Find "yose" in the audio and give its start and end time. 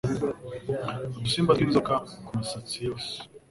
2.87-3.11